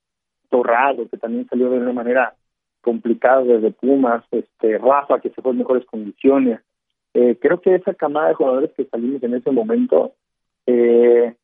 [0.48, 2.34] Torrado, que también salió de una manera
[2.82, 6.60] complicada desde Pumas, este Rafa, que se fue en mejores condiciones.
[7.14, 10.12] Eh, creo que esa camada de jugadores que salimos en ese momento,
[10.66, 11.34] eh,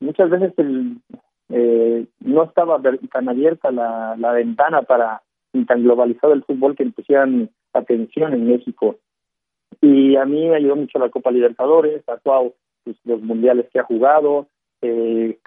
[0.00, 0.96] muchas veces el,
[1.50, 2.80] eh, no estaba
[3.12, 5.20] tan abierta la, la ventana para
[5.66, 8.96] tan globalizado el fútbol que pusieran atención en México.
[9.82, 13.80] Y a mí me ayudó mucho la Copa Libertadores, a Cuau pues, los mundiales que
[13.80, 14.48] ha jugado,
[14.82, 15.38] eh,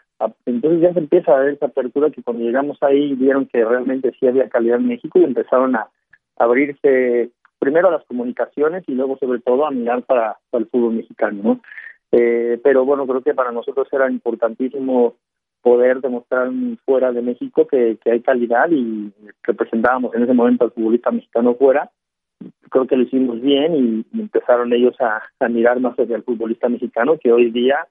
[0.46, 4.14] entonces ya se empieza a ver esa apertura que cuando llegamos ahí vieron que realmente
[4.20, 5.88] sí había calidad en México y empezaron a
[6.38, 11.42] abrirse primero a las comunicaciones y luego sobre todo a mirar para, el fútbol mexicano,
[11.44, 11.62] ¿no?
[12.12, 15.16] Eh, pero bueno, creo que para nosotros era importantísimo
[15.62, 16.52] poder demostrar
[16.86, 19.12] fuera de México que, hay calidad y
[19.44, 21.90] representábamos en ese momento al futbolista mexicano fuera.
[22.70, 26.70] Creo que lo hicimos bien y, empezaron ellos a, a mirar más hacia el futbolista
[26.70, 27.88] mexicano que hoy día,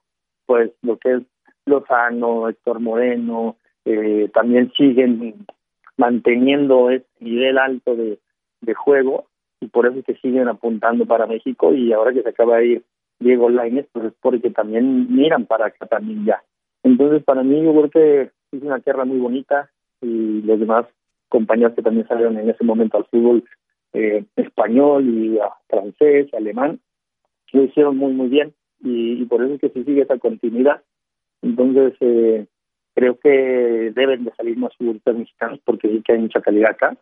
[0.46, 1.22] pues lo que es
[1.66, 5.44] Lozano, Héctor Moreno, eh, también siguen
[5.96, 8.18] manteniendo ese nivel alto de,
[8.74, 9.26] juego
[9.60, 12.66] y por eso es que siguen apuntando para México y ahora que se acaba de
[12.66, 12.82] ir
[13.18, 16.42] Diego Lainez, pues es porque también miran para acá también ya.
[16.82, 18.20] Entonces para mí yo creo que
[18.56, 19.68] es una tierra muy bonita
[20.00, 20.86] y los demás
[21.28, 23.44] compañeros que también salieron en ese momento al fútbol
[23.92, 26.80] eh, español y francés, alemán,
[27.52, 30.82] lo hicieron muy muy bien y, por eso es que se sigue esa continuidad
[31.42, 32.46] entonces, eh,
[32.94, 36.96] creo que deben de salir más futbolistas mexicanos porque sí que hay mucha calidad acá.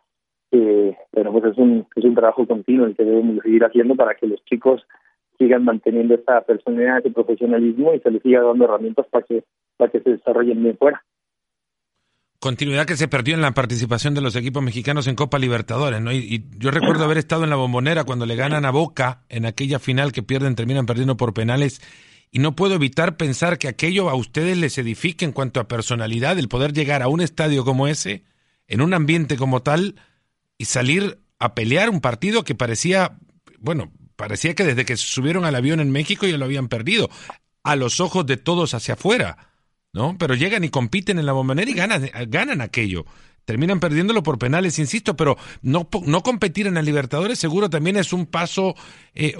[0.52, 4.16] Eh, pero pues es un, es un trabajo continuo el que debemos seguir haciendo para
[4.16, 4.84] que los chicos
[5.38, 9.44] sigan manteniendo esa personalidad, ese profesionalismo y se les siga dando herramientas para que,
[9.76, 11.04] para que se desarrollen bien fuera.
[12.40, 16.10] Continuidad que se perdió en la participación de los equipos mexicanos en Copa Libertadores, ¿no?
[16.10, 19.78] y yo recuerdo haber estado en la bombonera cuando le ganan a Boca en aquella
[19.78, 21.82] final que pierden, terminan perdiendo por penales
[22.30, 26.38] y no puedo evitar pensar que aquello a ustedes les edifique en cuanto a personalidad,
[26.38, 28.24] el poder llegar a un estadio como ese,
[28.68, 29.96] en un ambiente como tal,
[30.56, 33.18] y salir a pelear un partido que parecía,
[33.58, 37.10] bueno, parecía que desde que subieron al avión en México ya lo habían perdido,
[37.64, 39.49] a los ojos de todos hacia afuera,
[39.92, 40.16] ¿no?
[40.18, 43.04] Pero llegan y compiten en la bombonera y ganan, ganan aquello.
[43.44, 48.12] Terminan perdiéndolo por penales, insisto, pero no, no competir en la Libertadores seguro también es
[48.12, 48.74] un paso,
[49.14, 49.34] eh,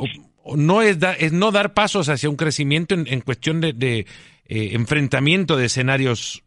[0.56, 4.00] no es, es no dar pasos hacia un crecimiento en, cuestión de, de
[4.48, 6.42] eh, enfrentamiento de escenarios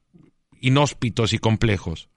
[0.59, 2.09] inhóspitos y complejos.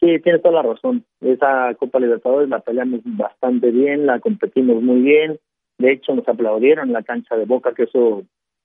[0.00, 1.04] Sí, tienes toda la razón.
[1.20, 5.38] Esa Copa Libertadores la peleamos bastante bien, la competimos muy bien.
[5.78, 8.24] De hecho, nos aplaudieron en la cancha de Boca, que eso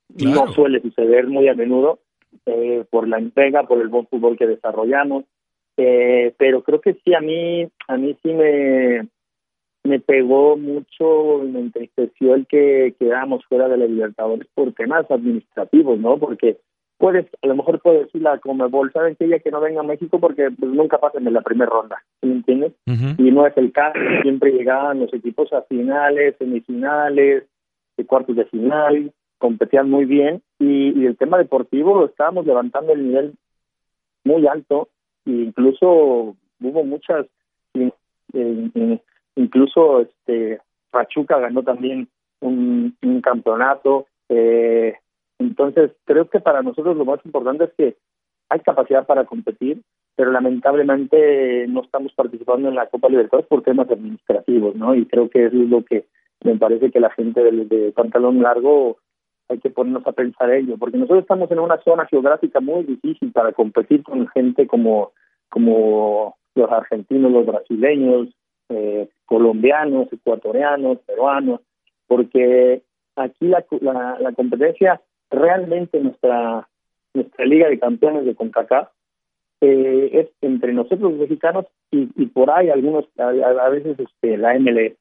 [0.09, 1.99] no suele suceder muy a menudo,
[2.45, 5.25] eh, por la entrega, por el buen fútbol que desarrollamos.
[5.77, 9.07] Eh, pero creo que sí, a mí, a mí sí me,
[9.83, 15.09] me pegó mucho y me entristeció el que quedáramos fuera de la Libertadores por temas
[15.09, 16.17] administrativos, ¿no?
[16.17, 16.57] Porque
[16.97, 19.83] puedes, a lo mejor puedes decir la Comebol, ¿saben que ella que no venga a
[19.83, 22.73] México porque pues, nunca pasen en la primera ronda, ¿me entiendes?
[22.85, 27.43] Y no es el caso, siempre llegaban los equipos a finales, semifinales,
[27.97, 33.33] de cuartos de final, competían muy bien y, el tema deportivo estábamos levantando el nivel
[34.23, 34.89] muy alto
[35.25, 37.25] e incluso hubo muchas
[39.35, 42.07] incluso este Pachuca ganó también
[42.41, 44.95] un, campeonato eh,
[45.39, 47.97] entonces creo que para nosotros lo más importante es que
[48.49, 49.81] hay capacidad para competir
[50.15, 55.29] pero lamentablemente no estamos participando en la Copa Libertadores por temas administrativos no y creo
[55.29, 56.05] que eso es lo que
[56.43, 58.97] me parece que la gente de, pantalón largo
[59.49, 63.31] hay que ponernos a pensar ello, porque nosotros estamos en una zona geográfica muy difícil
[63.31, 65.11] para competir con gente como,
[65.49, 68.27] como los argentinos, los brasileños,
[68.69, 71.61] eh, colombianos, ecuatorianos, peruanos,
[72.07, 72.81] porque
[73.15, 73.63] aquí la,
[74.19, 76.67] la, competencia realmente nuestra
[77.13, 78.89] nuestra liga de campeones de CONCACAF
[79.61, 84.97] eh, es entre nosotros los mexicanos y, por ahí algunos a, veces este la MLS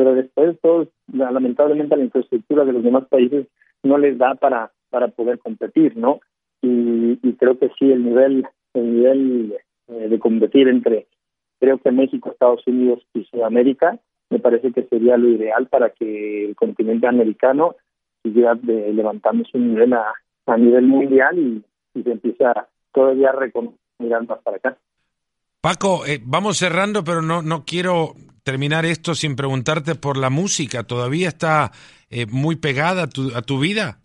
[0.00, 3.46] pero después todos lamentablemente la infraestructura de los demás países
[3.82, 6.20] no les da para para poder competir no
[6.62, 9.56] y, creo que sí el nivel el nivel
[9.88, 11.06] eh, de competir entre
[11.60, 13.98] Creo que México, Estados Unidos y Sudamérica
[14.30, 17.76] me parece que sería lo ideal para que el continente americano
[18.22, 20.14] siga de, levantando su nivel a,
[20.56, 21.62] nivel mundial y,
[22.02, 23.32] se empiece a todavía
[23.98, 24.78] mirar más para acá.
[25.60, 30.84] Paco, eh, vamos cerrando, pero no, no quiero terminar esto sin preguntarte por la música.
[30.84, 31.70] ¿Todavía está
[32.08, 33.98] eh, muy pegada a tu, a tu vida?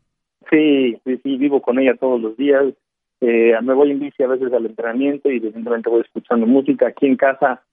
[0.51, 2.65] Sí, sí, sí, vivo con ella todos los días.
[3.21, 6.87] Eh, me voy en bici a veces al entrenamiento y evidentemente voy escuchando música.
[6.87, 7.63] Aquí en casa,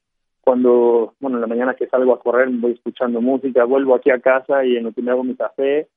[0.41, 3.64] cuando, bueno, en la mañana que salgo a correr, voy escuchando música.
[3.64, 5.89] Vuelvo aquí a casa y en lo que me hago mi café,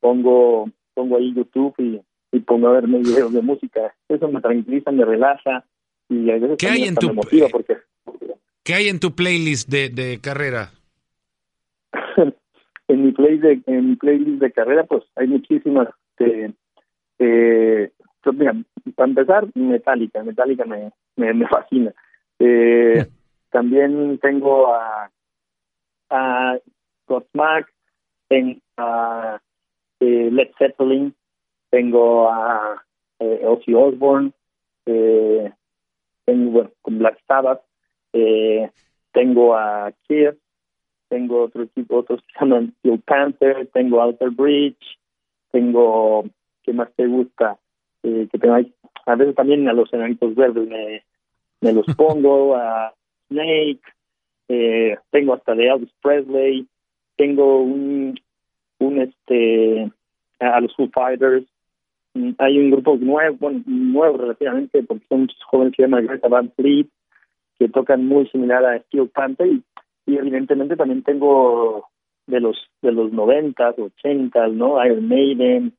[0.00, 2.00] pongo pongo ahí YouTube y,
[2.40, 3.94] pongo a ver videos de música.
[4.08, 5.64] Eso me tranquiliza, me relaja
[6.08, 7.76] y a veces ¿Qué hay en tu, motiva porque...
[8.62, 10.70] ¿Qué hay en tu playlist de, de carrera?
[12.88, 15.88] en mi playlist de, en mi playlist de carrera, pues hay muchísimas.
[16.18, 16.50] Eh,
[17.18, 17.90] eh,
[18.32, 18.54] mira,
[18.94, 21.92] para empezar, Metallica, Metallica me, me, fascina.
[22.38, 23.06] Eh,
[23.50, 25.10] también tengo a,
[26.10, 26.58] a
[27.06, 27.72] Godsmack,
[28.28, 29.40] tengo a
[30.00, 31.14] eh, Led Zeppelin,
[31.70, 32.82] tengo a
[33.18, 34.32] eh, Ozzy Osbourne,
[34.86, 35.52] eh,
[36.24, 37.62] tengo, bueno, con Black Sabbath,
[38.12, 38.70] eh,
[39.12, 40.34] tengo a Kiss,
[41.08, 44.98] tengo otro equipo, otros que se llaman Steel Panther, tengo Outer Bridge,
[45.50, 46.24] tengo,
[46.62, 47.58] ¿qué más te gusta?
[48.02, 48.72] Eh, que tengo ahí,
[49.06, 51.04] a veces también a los enanitos verdes me,
[51.60, 52.92] me los pongo, a
[53.28, 53.80] Snake,
[54.48, 56.66] eh, tengo hasta de Elvis Presley,
[57.16, 58.18] tengo un,
[58.78, 59.90] un este,
[60.40, 61.46] a los Foo Fighters,
[62.38, 66.28] hay un grupo nuevo, bueno, nuevo relativamente, porque son muchos jóvenes que se llaman Greta
[66.28, 66.86] Van Fleet,
[67.58, 69.62] que tocan muy similar a Steel Panther, y,
[70.06, 71.88] y evidentemente también tengo
[72.26, 74.84] de los de los noventas, ochentas, ¿no?
[74.84, 75.72] Iron Maiden,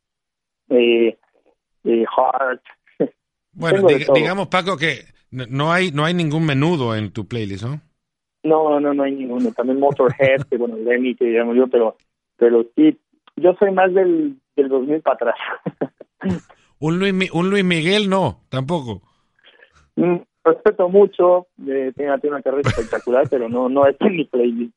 [0.69, 1.17] eh,
[1.83, 2.61] eh, Heart.
[3.57, 7.79] Bueno, dig- digamos, Paco, que no hay, no hay ningún menudo en tu playlist, ¿no?
[8.43, 9.51] No, no, no hay ninguno.
[9.53, 11.95] También Motorhead, que bueno, Lemmy, que digamos yo, pero,
[12.37, 12.97] pero sí,
[13.37, 15.35] yo soy más del, del 2000 para atrás.
[16.79, 19.01] Un Luis, Mi- un Luis Miguel, no, tampoco.
[19.95, 24.25] Mm, Respeto mucho, eh, tiene, tiene una carrera espectacular, pero no, no es en mi
[24.25, 24.73] playlist.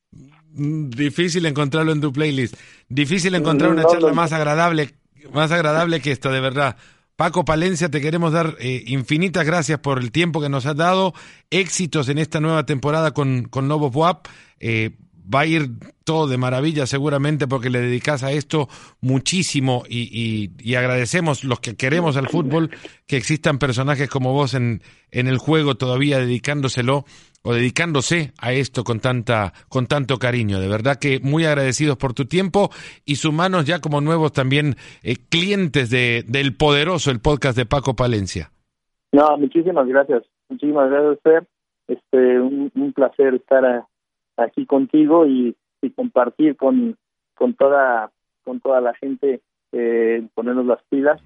[0.53, 2.55] Mm, Difícil encontrarlo en tu playlist.
[2.87, 4.15] Difícil encontrar Mm, una no, charla no.
[4.15, 4.89] más agradable,
[5.31, 6.75] más agradable que esta, de verdad.
[7.15, 11.13] Paco Palencia, te queremos dar eh, infinitas gracias por el tiempo que nos has dado.
[11.51, 14.25] Éxitos en esta nueva temporada con, con Lobos WAP.
[14.59, 14.91] Eh,
[15.33, 15.69] va a ir
[16.03, 18.67] todo de maravilla seguramente porque le dedicas a esto
[19.01, 22.69] muchísimo y, y- y agradecemos los que queremos al fútbol
[23.05, 27.05] que existan personajes como vos en, en el juego todavía dedicándoselo
[27.41, 30.59] o dedicándose a esto con tanta con tanto cariño.
[30.59, 32.69] De verdad que muy agradecidos por tu tiempo
[33.05, 37.95] y sumanos ya como nuevos también eh, clientes de, del poderoso el podcast de Paco
[37.95, 38.51] Palencia.
[39.11, 40.23] No, muchísimas gracias.
[40.49, 41.47] Muchísimas gracias, Fer.
[41.87, 43.87] Este, un, un placer estar a-
[44.39, 46.97] aquí contigo y, y compartir con,
[47.35, 48.11] con toda
[48.43, 51.21] con toda la gente, eh, ponernos las pilas,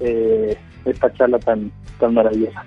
[0.00, 2.64] eh, esta charla tan tan maravillosa.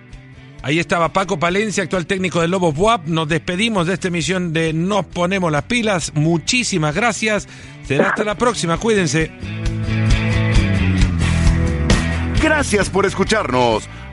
[0.63, 3.07] Ahí estaba Paco Palencia, actual técnico del Lobos WAP.
[3.07, 6.13] Nos despedimos de esta emisión de Nos Ponemos las Pilas.
[6.13, 7.47] Muchísimas gracias.
[7.83, 8.77] Será hasta la próxima.
[8.77, 9.31] Cuídense.
[12.41, 13.89] Gracias por escucharnos.